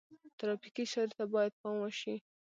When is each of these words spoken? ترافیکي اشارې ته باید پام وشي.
ترافیکي 0.39 0.81
اشارې 0.85 1.13
ته 1.17 1.23
باید 1.33 1.51
پام 1.61 1.75
وشي. 1.79 2.15